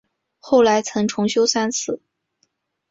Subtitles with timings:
[0.39, 2.01] 后来曾重修三次。